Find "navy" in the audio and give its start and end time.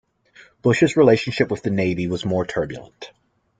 1.69-2.07